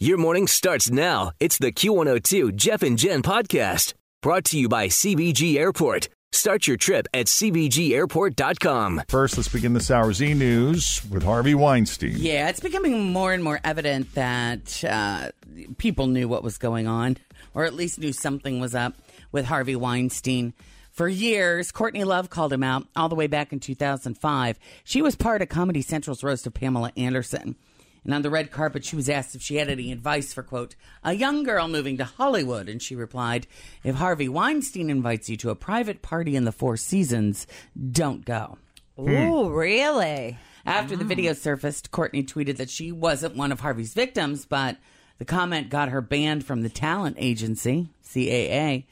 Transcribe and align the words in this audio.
Your 0.00 0.18
morning 0.18 0.48
starts 0.48 0.90
now. 0.90 1.30
It's 1.38 1.58
the 1.58 1.70
Q102 1.70 2.56
Jeff 2.56 2.82
and 2.82 2.98
Jen 2.98 3.22
podcast 3.22 3.94
brought 4.22 4.44
to 4.46 4.58
you 4.58 4.68
by 4.68 4.88
CVG 4.88 5.54
Airport. 5.56 6.08
Start 6.32 6.66
your 6.66 6.76
trip 6.76 7.06
at 7.14 7.26
CVGAirport.com. 7.26 9.02
First, 9.08 9.36
let's 9.36 9.48
begin 9.48 9.72
this 9.72 9.92
hour's 9.92 10.20
e 10.20 10.34
news 10.34 11.00
with 11.08 11.22
Harvey 11.22 11.54
Weinstein. 11.54 12.14
Yeah, 12.16 12.48
it's 12.48 12.58
becoming 12.58 13.12
more 13.12 13.32
and 13.32 13.44
more 13.44 13.60
evident 13.62 14.12
that 14.14 14.82
uh, 14.82 15.30
people 15.78 16.08
knew 16.08 16.26
what 16.26 16.42
was 16.42 16.58
going 16.58 16.88
on, 16.88 17.16
or 17.54 17.64
at 17.64 17.74
least 17.74 18.00
knew 18.00 18.12
something 18.12 18.58
was 18.58 18.74
up 18.74 18.94
with 19.30 19.44
Harvey 19.44 19.76
Weinstein. 19.76 20.54
For 20.90 21.06
years, 21.06 21.70
Courtney 21.70 22.02
Love 22.02 22.30
called 22.30 22.52
him 22.52 22.64
out 22.64 22.88
all 22.96 23.08
the 23.08 23.14
way 23.14 23.28
back 23.28 23.52
in 23.52 23.60
2005. 23.60 24.58
She 24.82 25.02
was 25.02 25.14
part 25.14 25.40
of 25.40 25.48
Comedy 25.48 25.82
Central's 25.82 26.24
roast 26.24 26.48
of 26.48 26.54
Pamela 26.54 26.90
Anderson. 26.96 27.54
And 28.04 28.12
on 28.12 28.22
the 28.22 28.30
red 28.30 28.50
carpet, 28.50 28.84
she 28.84 28.96
was 28.96 29.08
asked 29.08 29.34
if 29.34 29.42
she 29.42 29.56
had 29.56 29.70
any 29.70 29.90
advice 29.90 30.32
for, 30.32 30.42
quote, 30.42 30.74
a 31.02 31.14
young 31.14 31.42
girl 31.42 31.68
moving 31.68 31.96
to 31.98 32.04
Hollywood. 32.04 32.68
And 32.68 32.82
she 32.82 32.94
replied, 32.94 33.46
if 33.82 33.96
Harvey 33.96 34.28
Weinstein 34.28 34.90
invites 34.90 35.28
you 35.30 35.36
to 35.38 35.50
a 35.50 35.54
private 35.54 36.02
party 36.02 36.36
in 36.36 36.44
the 36.44 36.52
Four 36.52 36.76
Seasons, 36.76 37.46
don't 37.90 38.24
go. 38.24 38.58
Hmm. 38.96 39.10
Ooh, 39.10 39.50
really? 39.50 40.38
After 40.66 40.96
the 40.96 41.04
mm. 41.04 41.08
video 41.08 41.32
surfaced, 41.32 41.90
Courtney 41.90 42.22
tweeted 42.22 42.56
that 42.56 42.70
she 42.70 42.90
wasn't 42.92 43.36
one 43.36 43.52
of 43.52 43.60
Harvey's 43.60 43.92
victims, 43.92 44.46
but 44.46 44.78
the 45.18 45.24
comment 45.24 45.68
got 45.68 45.90
her 45.90 46.00
banned 46.00 46.44
from 46.44 46.62
the 46.62 46.68
talent 46.68 47.16
agency, 47.18 47.88
CAA. 48.04 48.84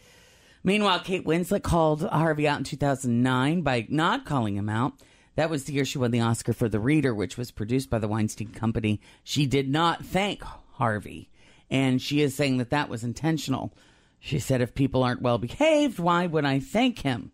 Meanwhile, 0.65 1.01
Kate 1.01 1.25
Winslet 1.25 1.63
called 1.63 2.03
Harvey 2.03 2.47
out 2.47 2.59
in 2.59 2.65
2009 2.65 3.63
by 3.63 3.87
not 3.89 4.25
calling 4.25 4.57
him 4.57 4.69
out. 4.69 4.93
That 5.35 5.51
was 5.51 5.65
the 5.65 5.73
year 5.73 5.85
she 5.85 5.99
won 5.99 6.11
the 6.11 6.21
Oscar 6.21 6.53
for 6.53 6.69
The 6.69 6.81
Reader, 6.81 7.15
which 7.15 7.39
was 7.39 7.51
produced 7.51 7.89
by 7.89 7.99
the 7.99 8.09
Weinstein 8.09 8.49
Company. 8.49 9.01
She 9.25 9.47
did 9.47 9.69
not 9.69 10.05
thank 10.05 10.43
Harvey, 10.73 11.31
and 11.71 12.01
she 12.01 12.21
is 12.21 12.35
saying 12.35 12.59
that 12.59 12.71
that 12.71 12.89
was 12.89 13.03
intentional. 13.03 13.73
She 14.19 14.39
said, 14.39 14.61
if 14.61 14.75
people 14.75 15.03
aren't 15.03 15.23
well 15.23 15.39
behaved, 15.39 15.99
why 15.99 16.27
would 16.27 16.45
I 16.45 16.61
thank 16.61 17.01
him? 17.01 17.33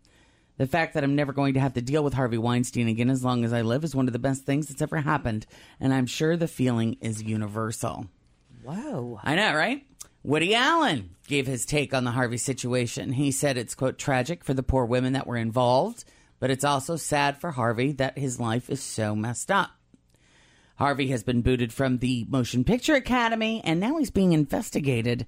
The 0.57 0.67
fact 0.67 0.93
that 0.93 1.03
I'm 1.03 1.15
never 1.15 1.31
going 1.31 1.53
to 1.53 1.59
have 1.59 1.73
to 1.75 1.81
deal 1.81 2.03
with 2.03 2.13
Harvey 2.13 2.37
Weinstein 2.37 2.87
again 2.87 3.09
as 3.09 3.23
long 3.23 3.45
as 3.45 3.53
I 3.53 3.61
live 3.61 3.83
is 3.83 3.95
one 3.95 4.07
of 4.07 4.13
the 4.13 4.19
best 4.19 4.43
things 4.43 4.67
that's 4.67 4.81
ever 4.81 4.97
happened. 4.97 5.45
And 5.79 5.93
I'm 5.93 6.05
sure 6.05 6.35
the 6.35 6.49
feeling 6.49 6.97
is 6.99 7.23
universal. 7.23 8.07
Whoa. 8.63 9.21
I 9.23 9.35
know, 9.35 9.55
right? 9.55 9.85
Woody 10.21 10.53
Allen 10.53 11.11
gave 11.27 11.47
his 11.47 11.65
take 11.65 11.93
on 11.93 12.03
the 12.03 12.11
Harvey 12.11 12.37
situation. 12.37 13.13
He 13.13 13.31
said 13.31 13.57
it's, 13.57 13.73
quote, 13.73 13.97
tragic 13.97 14.43
for 14.43 14.53
the 14.53 14.63
poor 14.63 14.83
women 14.83 15.13
that 15.13 15.27
were 15.27 15.37
involved, 15.37 16.03
but 16.39 16.49
it's 16.49 16.63
also 16.63 16.95
sad 16.95 17.39
for 17.39 17.51
Harvey 17.51 17.91
that 17.93 18.17
his 18.17 18.39
life 18.39 18.69
is 18.69 18.81
so 18.81 19.15
messed 19.15 19.51
up. 19.51 19.71
Harvey 20.77 21.07
has 21.07 21.23
been 21.23 21.41
booted 21.41 21.73
from 21.73 21.97
the 21.97 22.25
Motion 22.29 22.63
Picture 22.63 22.95
Academy, 22.95 23.61
and 23.65 23.79
now 23.79 23.97
he's 23.97 24.11
being 24.11 24.31
investigated 24.31 25.25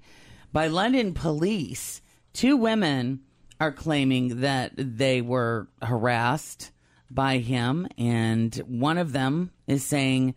by 0.50 0.66
London 0.66 1.12
police. 1.12 2.00
Two 2.32 2.56
women 2.56 3.20
are 3.60 3.72
claiming 3.72 4.40
that 4.40 4.72
they 4.76 5.20
were 5.20 5.68
harassed 5.82 6.72
by 7.10 7.38
him, 7.38 7.86
and 7.98 8.54
one 8.66 8.96
of 8.96 9.12
them 9.12 9.50
is 9.66 9.84
saying 9.84 10.34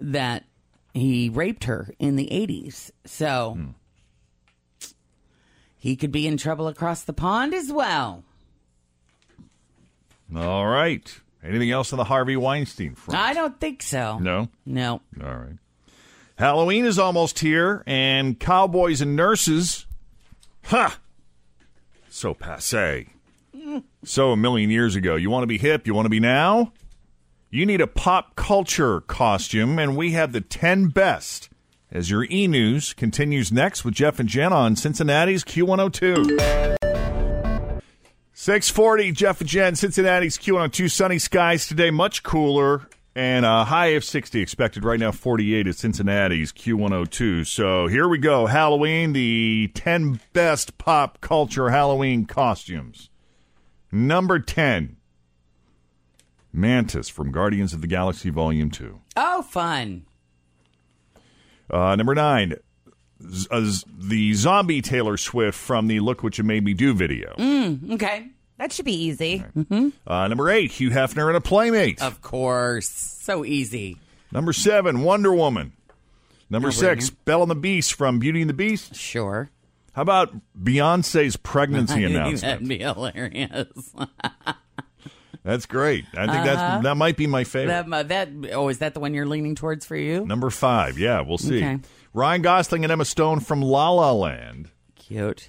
that 0.00 0.44
he 0.92 1.28
raped 1.28 1.64
her 1.64 1.94
in 1.98 2.16
the 2.16 2.26
80s. 2.26 2.90
So 3.04 3.56
hmm. 3.56 4.90
he 5.76 5.94
could 5.94 6.10
be 6.10 6.26
in 6.26 6.36
trouble 6.36 6.66
across 6.66 7.04
the 7.04 7.12
pond 7.12 7.54
as 7.54 7.72
well. 7.72 8.24
All 10.34 10.66
right. 10.66 11.20
Anything 11.44 11.70
else 11.70 11.92
on 11.92 11.98
the 11.98 12.04
Harvey 12.04 12.36
Weinstein 12.36 12.94
front? 12.94 13.20
I 13.20 13.32
don't 13.32 13.60
think 13.60 13.82
so. 13.82 14.18
No? 14.18 14.48
No. 14.64 15.00
All 15.22 15.36
right. 15.36 15.58
Halloween 16.36 16.84
is 16.84 16.98
almost 16.98 17.38
here, 17.38 17.82
and 17.86 18.38
cowboys 18.38 19.00
and 19.00 19.16
nurses. 19.16 19.86
Ha! 20.64 20.98
So 22.08 22.34
passe. 22.34 23.08
So 24.04 24.32
a 24.32 24.36
million 24.36 24.70
years 24.70 24.96
ago. 24.96 25.16
You 25.16 25.30
want 25.30 25.44
to 25.44 25.46
be 25.48 25.58
hip? 25.58 25.86
You 25.86 25.94
want 25.94 26.06
to 26.06 26.10
be 26.10 26.20
now? 26.20 26.72
You 27.50 27.64
need 27.64 27.80
a 27.80 27.86
pop 27.86 28.36
culture 28.36 29.00
costume, 29.00 29.78
and 29.78 29.96
we 29.96 30.12
have 30.12 30.32
the 30.32 30.40
10 30.40 30.88
best. 30.88 31.48
As 31.90 32.10
your 32.10 32.24
e 32.24 32.46
news 32.46 32.92
continues 32.92 33.52
next 33.52 33.84
with 33.84 33.94
Jeff 33.94 34.18
and 34.18 34.28
Jen 34.28 34.52
on 34.52 34.76
Cincinnati's 34.76 35.44
Q102. 35.44 36.75
640, 38.46 39.10
Jeff 39.10 39.40
and 39.40 39.50
Jen, 39.50 39.74
Cincinnati's 39.74 40.38
Q102. 40.38 40.88
Sunny 40.88 41.18
skies 41.18 41.66
today, 41.66 41.90
much 41.90 42.22
cooler, 42.22 42.86
and 43.16 43.44
a 43.44 43.64
high 43.64 43.88
of 43.88 44.04
60 44.04 44.40
expected 44.40 44.84
right 44.84 45.00
now, 45.00 45.10
48 45.10 45.66
at 45.66 45.74
Cincinnati's 45.74 46.52
Q102. 46.52 47.44
So 47.44 47.88
here 47.88 48.06
we 48.06 48.18
go. 48.18 48.46
Halloween, 48.46 49.14
the 49.14 49.72
10 49.74 50.20
best 50.32 50.78
pop 50.78 51.20
culture 51.20 51.70
Halloween 51.70 52.24
costumes. 52.24 53.10
Number 53.90 54.38
10, 54.38 54.96
Mantis 56.52 57.08
from 57.08 57.32
Guardians 57.32 57.72
of 57.74 57.80
the 57.80 57.88
Galaxy 57.88 58.30
Volume 58.30 58.70
2. 58.70 59.00
Oh, 59.16 59.42
fun. 59.42 60.06
Uh, 61.68 61.96
number 61.96 62.14
9, 62.14 62.54
z- 63.28 63.48
uh, 63.50 63.72
the 63.98 64.34
zombie 64.34 64.82
Taylor 64.82 65.16
Swift 65.16 65.58
from 65.58 65.88
the 65.88 65.98
Look 65.98 66.22
What 66.22 66.38
You 66.38 66.44
Made 66.44 66.62
Me 66.62 66.74
Do 66.74 66.94
video. 66.94 67.34
Mm, 67.38 67.94
okay. 67.94 68.28
That 68.58 68.72
should 68.72 68.84
be 68.86 68.94
easy. 69.04 69.44
Uh, 70.06 70.28
number 70.28 70.48
8, 70.50 70.70
Hugh 70.72 70.90
Hefner 70.90 71.28
and 71.28 71.36
a 71.36 71.40
Playmate. 71.40 72.00
Of 72.02 72.22
course. 72.22 72.88
So 72.88 73.44
easy. 73.44 73.98
Number 74.32 74.52
seven, 74.52 75.02
Wonder 75.02 75.32
Woman. 75.34 75.72
Number 76.50 76.68
No 76.68 76.72
six, 76.72 77.10
brainer. 77.10 77.16
Belle 77.24 77.42
and 77.42 77.50
the 77.50 77.54
Beast 77.56 77.94
from 77.94 78.18
Beauty 78.18 78.40
and 78.40 78.50
the 78.50 78.54
Beast. 78.54 78.94
Sure. 78.94 79.50
How 79.92 80.02
about 80.02 80.34
Beyonce's 80.60 81.36
pregnancy 81.36 82.04
announcement? 82.04 82.40
That'd 82.42 82.66
announcement? 82.66 82.68
be 82.68 82.78
hilarious. 82.78 83.94
That's 85.44 85.66
great. 85.66 86.04
I 86.16 86.26
think 86.26 86.44
that's 86.44 86.82
that 86.82 86.96
might 86.96 87.16
be 87.16 87.28
my 87.28 87.44
favorite. 87.44 87.88
That, 87.88 88.08
that 88.08 88.28
oh, 88.52 88.68
is 88.68 88.78
that 88.78 88.94
the 88.94 89.00
one 89.00 89.14
you're 89.14 89.26
leaning 89.26 89.54
towards 89.54 89.86
for 89.86 89.94
you? 89.94 90.26
Number 90.26 90.50
five. 90.50 90.98
Yeah, 90.98 91.20
we'll 91.20 91.38
see. 91.38 91.58
Okay. 91.58 91.78
Ryan 92.12 92.42
Gosling 92.42 92.82
and 92.84 92.90
Emma 92.90 93.04
Stone 93.04 93.40
from 93.40 93.62
La 93.62 93.90
La 93.90 94.10
Land. 94.10 94.70
Cute. 94.96 95.48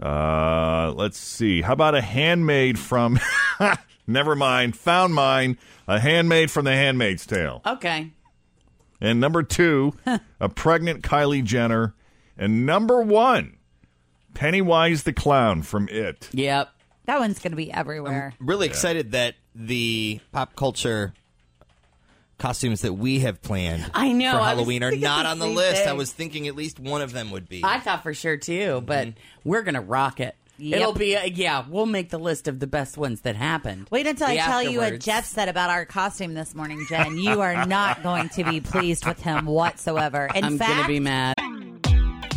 Uh, 0.00 0.92
let's 0.96 1.18
see. 1.18 1.62
How 1.62 1.72
about 1.72 1.94
a 1.94 2.00
handmaid 2.00 2.78
from? 2.78 3.18
Never 4.06 4.36
mind. 4.36 4.76
Found 4.76 5.14
mine. 5.14 5.58
A 5.88 5.98
handmaid 6.00 6.50
from 6.50 6.64
The 6.64 6.72
Handmaid's 6.72 7.26
Tale. 7.26 7.62
Okay. 7.64 8.10
And 9.00 9.20
number 9.20 9.42
two, 9.42 9.94
a 10.40 10.48
pregnant 10.48 11.02
Kylie 11.02 11.44
Jenner. 11.44 11.94
And 12.36 12.66
number 12.66 13.00
one, 13.02 13.56
Pennywise 14.34 15.04
the 15.04 15.12
clown 15.12 15.62
from 15.62 15.88
It. 15.88 16.28
Yep. 16.32 16.68
That 17.06 17.20
one's 17.20 17.38
going 17.38 17.52
to 17.52 17.56
be 17.56 17.72
everywhere. 17.72 18.34
I'm 18.38 18.46
Really 18.46 18.66
excited 18.66 19.12
that 19.12 19.36
the 19.54 20.20
pop 20.32 20.56
culture 20.56 21.14
costumes 22.38 22.82
that 22.82 22.94
we 22.94 23.20
have 23.20 23.40
planned 23.42 23.90
I 23.94 24.12
know, 24.12 24.32
for 24.32 24.40
I 24.40 24.48
Halloween 24.50 24.82
are 24.82 24.90
not 24.94 25.24
the 25.24 25.28
on 25.30 25.38
the 25.38 25.46
same 25.46 25.54
list. 25.56 25.86
I 25.86 25.92
was 25.94 26.12
thinking 26.12 26.48
at 26.48 26.56
least 26.56 26.78
one 26.78 27.02
of 27.02 27.12
them 27.12 27.30
would 27.30 27.48
be. 27.48 27.62
I 27.64 27.80
thought 27.80 28.02
for 28.02 28.14
sure 28.14 28.36
too, 28.36 28.82
but 28.84 29.08
we're 29.44 29.62
gonna 29.62 29.80
rock 29.80 30.20
it. 30.20 30.36
Yep. 30.58 30.80
It'll 30.80 30.92
be 30.94 31.16
uh, 31.16 31.24
yeah. 31.24 31.64
We'll 31.68 31.86
make 31.86 32.08
the 32.10 32.18
list 32.18 32.48
of 32.48 32.60
the 32.60 32.66
best 32.66 32.96
ones 32.96 33.22
that 33.22 33.36
happened. 33.36 33.88
Wait 33.90 34.06
until 34.06 34.28
The 34.28 34.40
I 34.40 34.44
tell 34.46 34.62
you 34.62 34.78
what. 34.80 35.00
Jeff 35.00 35.26
said 35.26 35.48
about 35.48 35.68
our 35.70 35.84
costume 35.84 36.32
this 36.34 36.54
morning, 36.54 36.84
Jen. 36.88 37.18
You 37.18 37.42
are 37.42 37.66
not 37.66 38.02
going 38.02 38.30
to 38.30 38.44
be 38.44 38.60
pleased 38.60 39.06
with 39.06 39.20
him 39.20 39.44
whatsoever. 39.46 40.30
In 40.34 40.44
I'm 40.44 40.58
fact, 40.58 40.70
gonna 40.70 40.88
be 40.88 41.00
mad. 41.00 41.35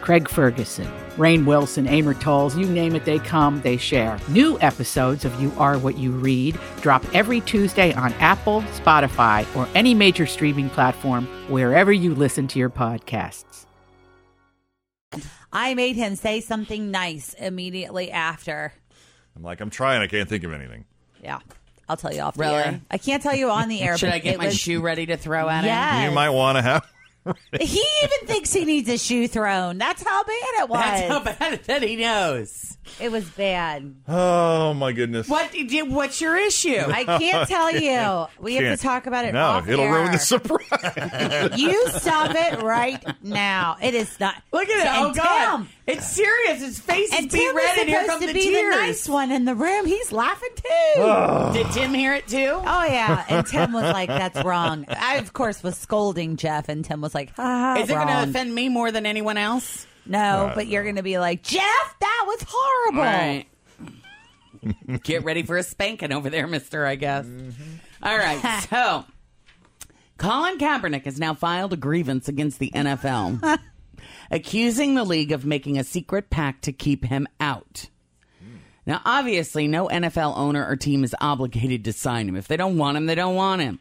Craig 0.00 0.28
Ferguson, 0.28 0.86
Rainn 1.16 1.44
Wilson, 1.44 1.86
Amor 1.86 2.14
Towles, 2.14 2.56
you 2.56 2.66
name 2.66 2.94
it, 2.96 3.04
they 3.04 3.18
come, 3.18 3.60
they 3.62 3.76
share. 3.76 4.18
New 4.28 4.58
episodes 4.60 5.24
of 5.24 5.40
You 5.40 5.52
Are 5.58 5.78
What 5.78 5.98
You 5.98 6.10
Read 6.12 6.58
drop 6.80 7.04
every 7.14 7.40
Tuesday 7.42 7.92
on 7.92 8.12
Apple, 8.14 8.62
Spotify, 8.82 9.44
or 9.54 9.68
any 9.74 9.94
major 9.94 10.26
streaming 10.26 10.70
platform 10.70 11.26
wherever 11.50 11.92
you 11.92 12.14
listen 12.14 12.48
to 12.48 12.58
your 12.58 12.70
podcasts. 12.70 13.66
I 15.52 15.74
made 15.74 15.96
him 15.96 16.14
say 16.16 16.40
something 16.40 16.90
nice 16.90 17.34
immediately 17.34 18.10
after. 18.10 18.72
I'm 19.36 19.42
like, 19.42 19.60
I'm 19.60 19.70
trying. 19.70 20.00
I 20.00 20.06
can't 20.06 20.28
think 20.28 20.44
of 20.44 20.52
anything. 20.52 20.84
Yeah. 21.22 21.40
I'll 21.88 21.96
tell 21.96 22.14
you 22.14 22.20
off 22.20 22.34
the 22.36 22.40
Really? 22.42 22.54
air. 22.54 22.80
I 22.90 22.98
can't 22.98 23.20
tell 23.22 23.34
you 23.34 23.50
on 23.50 23.68
the 23.68 23.80
air. 23.82 23.98
Should 23.98 24.06
but 24.10 24.14
I 24.14 24.18
get 24.20 24.38
my 24.38 24.46
was- 24.46 24.56
shoe 24.56 24.80
ready 24.80 25.06
to 25.06 25.16
throw 25.16 25.48
at 25.48 25.60
him? 25.64 25.66
Yes. 25.66 26.08
You 26.08 26.14
might 26.14 26.30
want 26.30 26.56
to 26.58 26.62
have. 26.62 26.86
He 27.60 27.84
even 28.02 28.26
thinks 28.26 28.52
he 28.52 28.64
needs 28.64 28.88
a 28.88 28.96
shoe 28.96 29.28
thrown. 29.28 29.78
That's 29.78 30.02
how 30.02 30.24
bad 30.24 30.62
it 30.62 30.68
was. 30.68 30.80
That's 30.80 31.08
how 31.08 31.20
bad 31.20 31.52
it 31.54 31.64
that 31.66 31.82
he 31.82 31.96
knows. 31.96 32.69
It 32.98 33.12
was 33.12 33.28
bad. 33.30 33.94
Oh 34.08 34.74
my 34.74 34.92
goodness. 34.92 35.28
What? 35.28 35.52
did- 35.52 35.90
What's 35.90 36.20
your 36.20 36.36
issue? 36.36 36.76
I 36.86 37.04
can't 37.04 37.48
tell 37.48 37.70
you. 37.70 38.26
We 38.40 38.54
have 38.54 38.64
Can't. 38.64 38.80
to 38.80 38.86
talk 38.86 39.06
about 39.06 39.24
it. 39.26 39.34
No, 39.34 39.44
off 39.44 39.68
it'll 39.68 39.84
air. 39.84 39.92
ruin 39.92 40.12
the 40.12 40.18
surprise. 40.18 41.58
You 41.60 41.88
stop 41.90 42.32
it 42.34 42.62
right 42.62 43.02
now. 43.22 43.76
It 43.82 43.94
is 43.94 44.18
not. 44.18 44.34
Look 44.52 44.68
at 44.68 44.78
it. 44.80 44.86
And 44.86 45.06
Oh 45.06 45.12
God! 45.14 45.56
Tim- 45.58 45.68
It's 45.86 46.10
serious. 46.10 46.60
His 46.60 46.78
face 46.80 47.10
and 47.14 47.26
is 47.26 47.32
beat 47.32 47.46
Tim 47.46 47.56
red, 47.56 47.78
and 47.78 47.88
here 47.88 48.00
supposed 48.02 48.10
come 48.10 48.20
to 48.22 48.26
the 48.28 48.32
be 48.32 48.42
tears. 48.44 48.74
the 48.74 48.80
nice 48.80 49.08
one 49.08 49.30
in 49.30 49.44
the 49.44 49.54
room. 49.54 49.84
He's 49.86 50.10
laughing 50.10 50.48
too. 50.56 51.52
Did 51.52 51.70
Tim 51.72 51.92
hear 51.94 52.14
it 52.14 52.26
too? 52.28 52.52
Oh 52.54 52.84
yeah, 52.84 53.24
and 53.28 53.46
Tim 53.46 53.72
was 53.72 53.84
like, 53.84 54.08
"That's 54.08 54.42
wrong." 54.42 54.86
I 54.88 55.16
of 55.16 55.32
course 55.32 55.62
was 55.62 55.76
scolding 55.76 56.36
Jeff, 56.36 56.68
and 56.68 56.84
Tim 56.84 57.00
was 57.02 57.14
like, 57.14 57.34
"Ha 57.36 57.42
ha." 57.42 57.74
Is 57.82 57.90
it 57.90 57.94
going 57.94 58.06
to 58.08 58.14
wrong." 58.14 58.28
offend 58.30 58.54
me 58.54 58.68
more 58.70 58.90
than 58.90 59.04
anyone 59.06 59.36
else? 59.36 59.86
No, 60.06 60.52
but 60.54 60.66
you're 60.66 60.82
going 60.82 60.96
to 60.96 61.02
be 61.02 61.18
like, 61.18 61.42
Jeff, 61.42 61.96
that 62.00 62.24
was 62.26 62.44
horrible. 62.48 63.00
All 63.00 63.06
right. 63.06 63.46
Get 65.04 65.24
ready 65.24 65.42
for 65.42 65.56
a 65.56 65.62
spanking 65.62 66.12
over 66.12 66.30
there, 66.30 66.46
mister, 66.46 66.84
I 66.84 66.96
guess. 66.96 67.26
Mm-hmm. 67.26 67.62
All 68.02 68.16
right. 68.16 68.64
So, 68.70 69.04
Colin 70.18 70.58
Kaepernick 70.58 71.04
has 71.04 71.18
now 71.18 71.34
filed 71.34 71.72
a 71.72 71.76
grievance 71.76 72.28
against 72.28 72.58
the 72.58 72.70
NFL, 72.74 73.58
accusing 74.30 74.94
the 74.94 75.04
league 75.04 75.32
of 75.32 75.46
making 75.46 75.78
a 75.78 75.84
secret 75.84 76.28
pact 76.28 76.64
to 76.64 76.72
keep 76.72 77.06
him 77.06 77.26
out. 77.40 77.86
Now, 78.86 79.00
obviously, 79.04 79.68
no 79.68 79.88
NFL 79.88 80.36
owner 80.36 80.66
or 80.66 80.76
team 80.76 81.04
is 81.04 81.14
obligated 81.20 81.84
to 81.84 81.92
sign 81.92 82.28
him. 82.28 82.36
If 82.36 82.48
they 82.48 82.56
don't 82.56 82.76
want 82.76 82.96
him, 82.96 83.06
they 83.06 83.14
don't 83.14 83.34
want 83.34 83.62
him. 83.62 83.78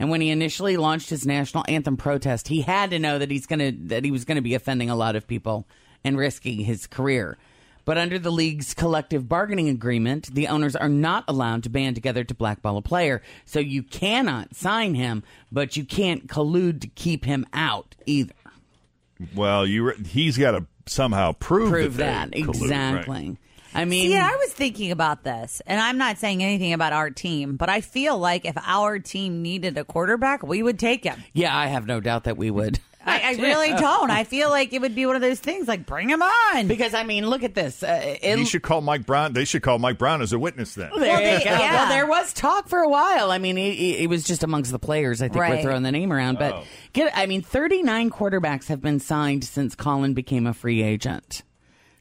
And 0.00 0.08
when 0.08 0.22
he 0.22 0.30
initially 0.30 0.78
launched 0.78 1.10
his 1.10 1.26
national 1.26 1.62
anthem 1.68 1.98
protest, 1.98 2.48
he 2.48 2.62
had 2.62 2.90
to 2.90 2.98
know 2.98 3.18
that 3.18 3.30
he's 3.30 3.46
gonna 3.46 3.70
that 3.84 4.02
he 4.02 4.10
was 4.10 4.24
going 4.24 4.36
to 4.36 4.42
be 4.42 4.54
offending 4.54 4.88
a 4.88 4.96
lot 4.96 5.14
of 5.14 5.26
people 5.28 5.68
and 6.02 6.16
risking 6.16 6.60
his 6.60 6.86
career. 6.86 7.36
But 7.84 7.98
under 7.98 8.18
the 8.18 8.32
league's 8.32 8.72
collective 8.72 9.28
bargaining 9.28 9.68
agreement, 9.68 10.34
the 10.34 10.48
owners 10.48 10.74
are 10.74 10.88
not 10.88 11.24
allowed 11.28 11.64
to 11.64 11.68
band 11.68 11.96
together 11.96 12.24
to 12.24 12.34
blackball 12.34 12.78
a 12.78 12.82
player. 12.82 13.20
So 13.44 13.60
you 13.60 13.82
cannot 13.82 14.54
sign 14.54 14.94
him, 14.94 15.22
but 15.52 15.76
you 15.76 15.84
can't 15.84 16.26
collude 16.26 16.80
to 16.80 16.88
keep 16.88 17.24
him 17.26 17.46
out 17.52 17.94
either. 18.06 18.34
well, 19.34 19.66
you 19.66 19.88
re- 19.88 20.02
he's 20.04 20.38
got 20.38 20.52
to 20.52 20.66
somehow 20.86 21.32
prove, 21.32 21.70
Prove 21.70 21.96
that, 21.98 22.30
that 22.30 22.38
collude, 22.40 22.70
right? 23.28 23.36
Exactly. 23.70 23.80
I 23.82 23.84
mean, 23.86 24.10
See, 24.10 24.16
I 24.16 24.36
was 24.36 24.52
thinking 24.52 24.90
about 24.90 25.24
this, 25.24 25.62
and 25.66 25.80
I'm 25.80 25.98
not 25.98 26.18
saying 26.18 26.42
anything 26.42 26.72
about 26.72 26.92
our 26.92 27.10
team, 27.10 27.56
but 27.56 27.68
I 27.68 27.80
feel 27.80 28.18
like 28.18 28.44
if 28.44 28.56
our 28.64 28.98
team 28.98 29.42
needed 29.42 29.78
a 29.78 29.84
quarterback, 29.84 30.42
we 30.42 30.62
would 30.62 30.78
take 30.78 31.04
him. 31.04 31.22
yeah, 31.32 31.56
I 31.56 31.66
have 31.66 31.86
no 31.86 32.00
doubt 32.00 32.24
that 32.24 32.36
we 32.36 32.50
would. 32.50 32.78
I, 33.06 33.30
I 33.30 33.32
really 33.40 33.70
don't. 33.80 34.10
I 34.10 34.24
feel 34.24 34.50
like 34.50 34.74
it 34.74 34.80
would 34.82 34.94
be 34.94 35.06
one 35.06 35.16
of 35.16 35.22
those 35.22 35.40
things 35.40 35.66
like 35.66 35.86
bring 35.86 36.10
him 36.10 36.20
on. 36.20 36.66
Because 36.68 36.92
I 36.92 37.02
mean, 37.02 37.26
look 37.26 37.42
at 37.42 37.54
this. 37.54 37.82
Uh, 37.82 38.18
it, 38.20 38.38
He 38.38 38.44
should 38.44 38.60
call 38.60 38.82
Mike 38.82 39.06
Brown. 39.06 39.32
They 39.32 39.46
should 39.46 39.62
call 39.62 39.78
Mike 39.78 39.96
Brown 39.96 40.20
as 40.20 40.34
a 40.34 40.38
witness 40.38 40.74
then. 40.74 40.90
Well, 40.94 41.00
you 41.00 41.16
they- 41.16 41.42
yeah. 41.42 41.58
Well, 41.76 41.88
there 41.88 42.06
was 42.06 42.34
talk 42.34 42.68
for 42.68 42.80
a 42.80 42.88
while. 42.90 43.30
I 43.30 43.38
mean, 43.38 43.56
it, 43.56 43.70
it, 43.72 44.00
it 44.02 44.06
was 44.10 44.24
just 44.24 44.42
amongst 44.42 44.70
the 44.70 44.78
players. 44.78 45.22
I 45.22 45.28
think 45.28 45.36
we're 45.38 45.62
throwing 45.62 45.82
the 45.82 45.92
name 45.92 46.12
around, 46.12 46.38
but 46.38 46.64
get. 46.92 47.10
I 47.16 47.24
mean, 47.24 47.40
thirty 47.40 47.82
nine 47.82 48.10
quarterbacks 48.10 48.66
have 48.66 48.82
been 48.82 49.00
signed 49.00 49.44
since 49.44 49.74
Colin 49.74 50.12
became 50.12 50.46
a 50.46 50.52
free 50.52 50.82
agent. 50.82 51.42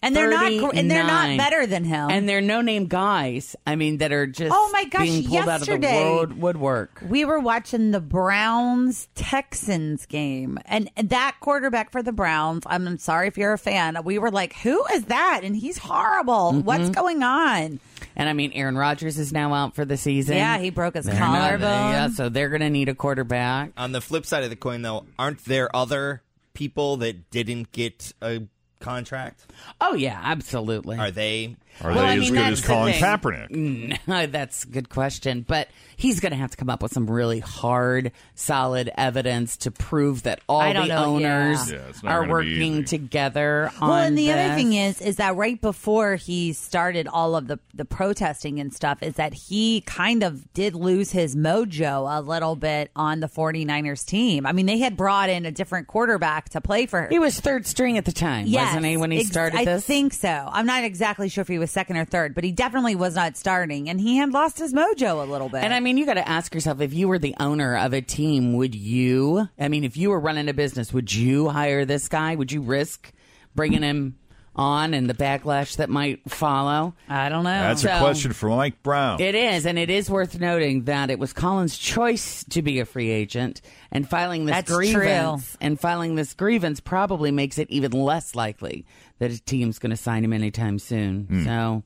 And 0.01 0.15
they're 0.15 0.29
not 0.29 0.51
gr- 0.71 0.77
and 0.77 0.89
they're 0.89 1.03
not 1.03 1.23
39. 1.23 1.37
better 1.37 1.65
than 1.67 1.83
him. 1.83 2.09
And 2.09 2.27
they're 2.27 2.41
no 2.41 2.61
name 2.61 2.87
guys. 2.87 3.55
I 3.67 3.75
mean, 3.75 3.97
that 3.97 4.11
are 4.11 4.25
just 4.27 4.51
Oh 4.55 4.69
my 4.71 4.85
gosh, 4.85 5.01
being 5.07 5.23
pulled 5.27 5.47
out 5.49 5.61
of 5.61 5.65
the 5.67 5.71
yesterday- 5.73 6.03
road 6.03 6.33
woodwork. 6.33 7.01
we 7.07 7.25
were 7.25 7.39
watching 7.39 7.91
the 7.91 7.99
Browns 8.01 9.07
Texans 9.15 10.05
game, 10.05 10.57
and 10.65 10.89
that 10.95 11.35
quarterback 11.41 11.91
for 11.91 12.01
the 12.01 12.11
Browns. 12.11 12.63
I'm 12.65 12.97
sorry 12.97 13.27
if 13.27 13.37
you're 13.37 13.53
a 13.53 13.57
fan. 13.57 13.97
We 14.03 14.17
were 14.19 14.31
like, 14.31 14.53
"Who 14.57 14.83
is 14.93 15.05
that?" 15.05 15.41
And 15.43 15.55
he's 15.55 15.77
horrible. 15.77 16.51
Mm-hmm. 16.53 16.61
What's 16.65 16.89
going 16.89 17.23
on? 17.23 17.79
And 18.15 18.29
I 18.29 18.33
mean, 18.33 18.51
Aaron 18.53 18.77
Rodgers 18.77 19.17
is 19.17 19.31
now 19.31 19.53
out 19.53 19.75
for 19.75 19.85
the 19.85 19.97
season. 19.97 20.35
Yeah, 20.37 20.57
he 20.57 20.69
broke 20.69 20.95
his 20.95 21.05
They're 21.05 21.19
not- 21.19 21.37
collarbone. 21.39 21.91
yeah, 21.91 22.09
so 22.09 22.29
they're 22.29 22.49
going 22.49 22.61
to 22.61 22.69
need 22.69 22.89
a 22.89 22.95
quarterback. 22.95 23.71
On 23.77 23.91
the 23.91 24.01
flip 24.01 24.25
side 24.25 24.43
of 24.43 24.49
the 24.49 24.55
coin, 24.55 24.81
though, 24.81 25.05
aren't 25.17 25.45
there 25.45 25.73
other 25.75 26.21
people 26.53 26.97
that 26.97 27.29
didn't 27.31 27.71
get 27.71 28.11
a 28.21 28.41
contract? 28.79 29.45
Oh 29.81 29.93
yeah, 29.93 30.19
absolutely. 30.23 30.97
Are 30.97 31.11
they? 31.11 31.55
Are 31.81 31.91
Well, 31.91 31.99
they 32.01 32.07
I 32.09 32.13
as 32.15 32.19
mean, 32.19 32.33
good 32.33 32.53
as 32.53 32.61
Colin 32.61 32.93
thing. 32.93 33.01
Kaepernick? 33.03 33.49
No, 33.51 34.15
mm, 34.15 34.31
that's 34.31 34.63
a 34.63 34.67
good 34.67 34.89
question. 34.89 35.45
But 35.47 35.69
he's 35.97 36.19
going 36.19 36.31
to 36.31 36.37
have 36.37 36.51
to 36.51 36.57
come 36.57 36.69
up 36.69 36.83
with 36.83 36.91
some 36.93 37.09
really 37.09 37.39
hard, 37.39 38.11
solid 38.35 38.91
evidence 38.97 39.57
to 39.57 39.71
prove 39.71 40.23
that 40.23 40.41
all 40.49 40.61
the 40.73 40.85
know, 40.85 41.05
owners 41.05 41.71
yeah. 41.71 41.79
Yeah, 42.03 42.09
are 42.09 42.27
working 42.27 42.83
together 42.85 43.71
on 43.81 43.89
Well, 43.89 43.99
and 43.99 44.17
the 44.17 44.31
other 44.31 44.55
thing 44.55 44.73
is, 44.73 45.01
is 45.01 45.17
that 45.17 45.35
right 45.35 45.59
before 45.59 46.15
he 46.15 46.53
started 46.53 47.07
all 47.07 47.35
of 47.35 47.47
the 47.47 47.59
the 47.73 47.85
protesting 47.85 48.59
and 48.59 48.73
stuff, 48.73 49.01
is 49.01 49.15
that 49.15 49.33
he 49.33 49.81
kind 49.81 50.23
of 50.23 50.51
did 50.53 50.75
lose 50.75 51.11
his 51.11 51.35
mojo 51.35 52.05
a 52.17 52.21
little 52.21 52.55
bit 52.55 52.91
on 52.95 53.19
the 53.21 53.27
49ers 53.27 54.05
team. 54.05 54.45
I 54.45 54.51
mean, 54.51 54.65
they 54.65 54.79
had 54.79 54.97
brought 54.97 55.29
in 55.29 55.45
a 55.45 55.51
different 55.51 55.87
quarterback 55.87 56.49
to 56.49 56.61
play 56.61 56.85
for. 56.85 57.01
Her. 57.03 57.07
he 57.09 57.19
was 57.19 57.39
third 57.39 57.65
string 57.65 57.97
at 57.97 58.05
the 58.05 58.11
time, 58.11 58.47
Yes, 58.47 58.67
wasn't 58.67 58.85
he, 58.85 58.97
when 58.97 59.11
he 59.11 59.19
ex- 59.21 59.29
started 59.29 59.59
I 59.59 59.65
this? 59.65 59.85
think 59.85 60.13
so. 60.13 60.27
I'm 60.51 60.65
not 60.65 60.83
exactly 60.83 61.29
sure 61.29 61.41
if 61.41 61.47
he 61.47 61.57
was 61.59 61.68
second 61.69 61.97
or 61.97 62.05
third, 62.05 62.35
but 62.35 62.43
he 62.43 62.51
definitely 62.51 62.95
was 62.95 63.15
not 63.15 63.37
starting, 63.37 63.89
and 63.89 63.99
he 63.99 64.17
had 64.17 64.31
lost 64.31 64.59
his 64.59 64.73
mojo 64.73 65.23
a 65.23 65.29
little 65.29 65.49
bit. 65.49 65.63
And 65.63 65.73
I 65.73 65.79
mean, 65.79 65.97
you 65.97 66.05
got 66.05 66.15
to 66.15 66.27
ask 66.27 66.53
yourself 66.53 66.81
if 66.81 66.93
you 66.93 67.07
were 67.07 67.19
the 67.19 67.35
owner 67.39 67.77
of 67.77 67.93
a 67.93 68.01
team, 68.01 68.53
would 68.53 68.75
you? 68.75 69.47
I 69.59 69.67
mean, 69.67 69.83
if 69.83 69.97
you 69.97 70.09
were 70.09 70.19
running 70.19 70.49
a 70.49 70.53
business, 70.53 70.93
would 70.93 71.13
you 71.13 71.49
hire 71.49 71.85
this 71.85 72.07
guy? 72.07 72.35
Would 72.35 72.51
you 72.51 72.61
risk 72.61 73.11
bringing 73.55 73.81
him 73.81 74.17
on 74.59 74.93
and 74.93 75.09
the 75.09 75.13
backlash 75.13 75.77
that 75.77 75.89
might 75.89 76.29
follow. 76.29 76.93
I 77.07 77.29
don't 77.29 77.45
know. 77.45 77.49
That's 77.49 77.85
a 77.85 77.97
question 77.99 78.33
for 78.33 78.49
Mike 78.49 78.83
Brown. 78.83 79.21
It 79.21 79.33
is, 79.33 79.65
and 79.65 79.79
it 79.79 79.89
is 79.89 80.09
worth 80.09 80.37
noting 80.37 80.83
that 80.83 81.09
it 81.09 81.17
was 81.17 81.31
Colin's 81.31 81.77
choice 81.77 82.43
to 82.49 82.61
be 82.61 82.81
a 82.81 82.85
free 82.85 83.09
agent, 83.09 83.61
and 83.89 84.07
filing 84.07 84.45
this 84.45 84.55
That's 84.55 84.71
grievance 84.71 85.57
and 85.61 85.79
filing 85.79 86.15
this 86.15 86.33
grievance 86.33 86.81
probably 86.81 87.31
makes 87.31 87.57
it 87.57 87.69
even 87.69 87.91
less 87.91 88.35
likely 88.35 88.85
that 89.19 89.31
a 89.31 89.41
team's 89.41 89.79
going 89.79 89.91
to 89.91 89.97
sign 89.97 90.25
him 90.25 90.33
anytime 90.33 90.77
soon. 90.77 91.23
Hmm. 91.23 91.45
So, 91.45 91.83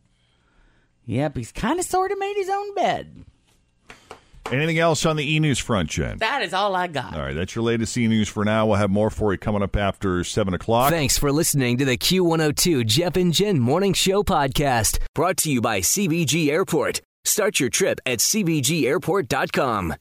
yep, 1.06 1.38
he's 1.38 1.52
kind 1.52 1.80
of 1.80 1.86
sort 1.86 2.12
of 2.12 2.18
made 2.18 2.36
his 2.36 2.50
own 2.50 2.74
bed. 2.74 3.26
Anything 4.54 4.78
else 4.78 5.04
on 5.08 5.16
the 5.16 5.34
e 5.34 5.40
news 5.40 5.58
front, 5.58 5.90
Jen? 5.90 6.20
That 6.20 6.44
is 6.44 6.54
all 6.54 6.76
I 6.76 6.86
got. 6.86 7.16
All 7.16 7.22
right, 7.22 7.34
that's 7.34 7.56
your 7.56 7.64
latest 7.64 7.98
e 7.98 8.08
news 8.08 8.30
for 8.30 8.46
now. 8.46 8.68
We'll 8.68 8.76
have 8.76 8.92
more 8.92 9.10
for 9.10 9.32
you 9.32 9.40
coming 9.40 9.64
up 9.64 9.76
after 9.76 10.24
7 10.24 10.54
o'clock. 10.54 10.92
Thanks 10.92 11.18
for 11.18 11.32
listening 11.32 11.80
to 11.80 11.86
the 11.86 11.98
Q102 11.98 12.86
Jeff 12.86 13.16
and 13.16 13.34
Jen 13.34 13.60
Morning 13.60 13.94
Show 13.94 14.22
podcast, 14.22 15.00
brought 15.16 15.38
to 15.38 15.52
you 15.52 15.60
by 15.60 15.80
CVG 15.80 16.50
Airport. 16.50 17.02
Start 17.26 17.60
your 17.60 17.70
trip 17.70 18.00
at 18.06 18.20
CVGAirport.com. 18.20 19.96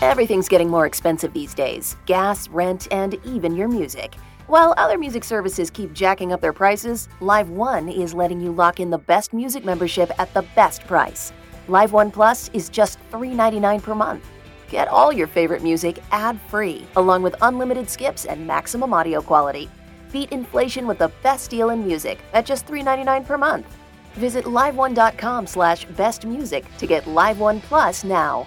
Everything's 0.00 0.48
getting 0.48 0.70
more 0.70 0.86
expensive 0.86 1.34
these 1.34 1.52
days 1.52 1.96
gas, 2.06 2.48
rent, 2.48 2.88
and 2.90 3.16
even 3.26 3.54
your 3.54 3.68
music. 3.68 4.14
While 4.46 4.72
other 4.78 4.96
music 4.96 5.24
services 5.24 5.70
keep 5.70 5.92
jacking 5.92 6.32
up 6.32 6.40
their 6.40 6.54
prices, 6.54 7.08
Live 7.20 7.50
One 7.50 7.90
is 7.90 8.14
letting 8.14 8.40
you 8.40 8.50
lock 8.50 8.80
in 8.80 8.88
the 8.88 8.98
best 8.98 9.34
music 9.34 9.62
membership 9.62 10.10
at 10.18 10.32
the 10.32 10.42
best 10.54 10.86
price. 10.86 11.32
Live 11.68 11.92
One 11.92 12.10
Plus 12.10 12.50
is 12.52 12.68
just 12.68 12.98
$3.99 13.10 13.82
per 13.82 13.94
month. 13.94 14.24
Get 14.68 14.88
all 14.88 15.12
your 15.12 15.26
favorite 15.26 15.62
music 15.62 15.98
ad 16.12 16.38
free, 16.48 16.86
along 16.96 17.22
with 17.22 17.36
unlimited 17.40 17.88
skips 17.88 18.26
and 18.26 18.46
maximum 18.46 18.92
audio 18.92 19.22
quality. 19.22 19.70
Beat 20.12 20.30
inflation 20.30 20.86
with 20.86 20.98
the 20.98 21.10
best 21.22 21.50
deal 21.50 21.70
in 21.70 21.86
music 21.86 22.20
at 22.34 22.44
just 22.44 22.66
$3.99 22.66 23.26
per 23.26 23.38
month. 23.38 23.76
Visit 24.14 24.44
liveone.com 24.44 25.46
slash 25.46 25.86
bestmusic 25.86 26.64
to 26.76 26.86
get 26.86 27.06
Live 27.06 27.40
One 27.40 27.60
Plus 27.62 28.04
now. 28.04 28.46